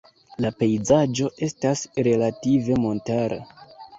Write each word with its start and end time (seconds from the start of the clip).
La 0.45 0.49
pejzaĝo 0.61 1.27
estas 1.47 1.83
relative 2.09 2.81
montara. 2.87 3.41